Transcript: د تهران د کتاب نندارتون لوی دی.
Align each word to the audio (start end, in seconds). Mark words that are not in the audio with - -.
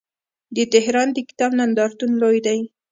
د 0.55 0.57
تهران 0.73 1.07
د 1.13 1.17
کتاب 1.29 1.51
نندارتون 1.59 2.11
لوی 2.21 2.39
دی. 2.47 2.59